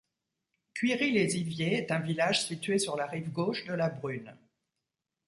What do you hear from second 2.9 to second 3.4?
la rive